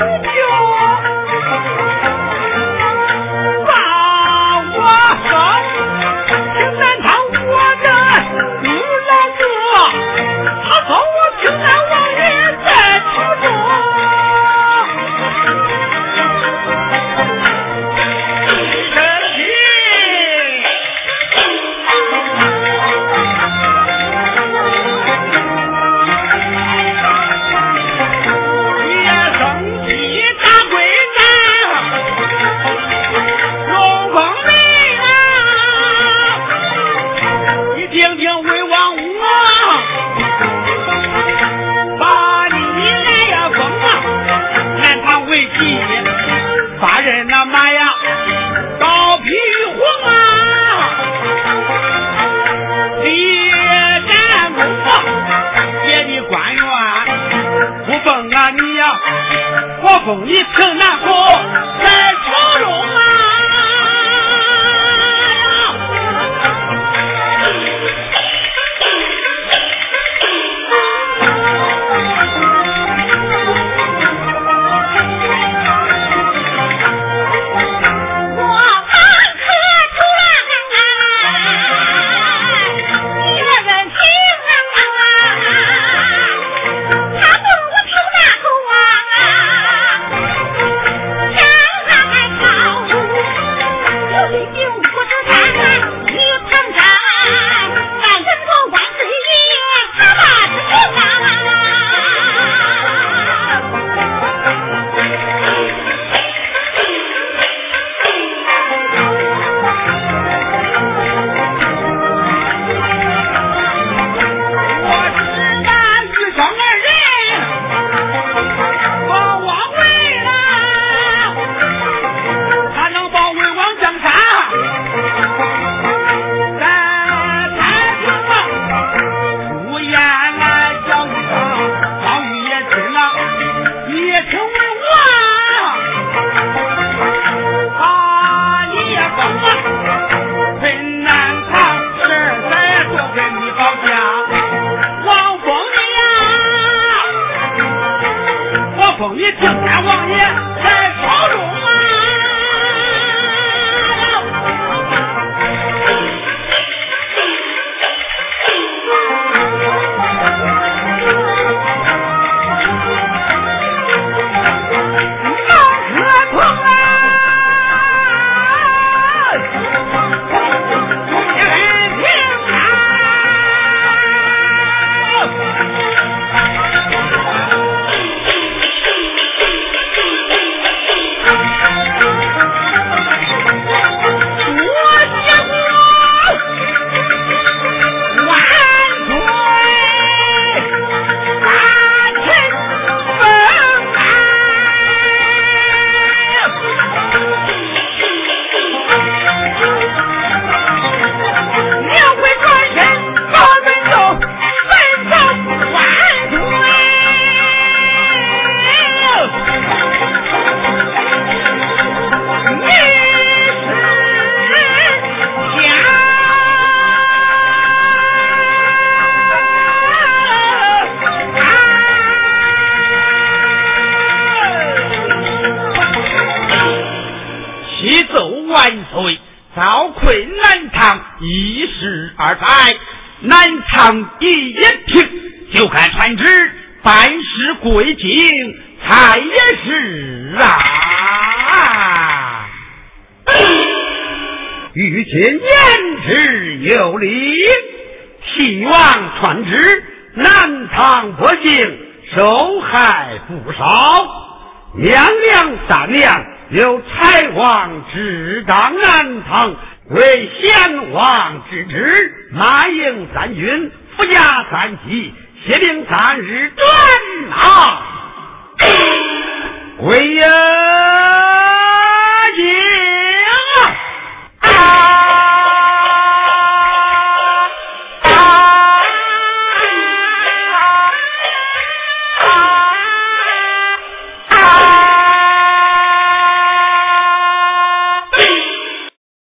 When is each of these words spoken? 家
家 0.00 0.59